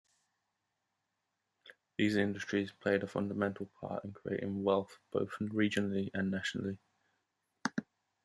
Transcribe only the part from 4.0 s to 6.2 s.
in creating wealth both regionally